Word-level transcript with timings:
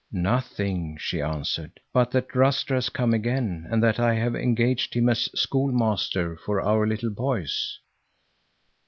"Nothing," 0.11 0.97
she 0.99 1.21
answered, 1.21 1.79
"but 1.93 2.09
that 2.09 2.33
Ruster 2.33 2.73
has 2.73 2.89
come 2.89 3.13
again, 3.13 3.67
and 3.69 3.83
that 3.83 3.99
I 3.99 4.15
have 4.15 4.35
engaged 4.35 4.95
him 4.95 5.09
as 5.09 5.29
schoolmaster 5.39 6.37
for 6.37 6.59
our 6.59 6.87
little 6.87 7.11
boys." 7.11 7.77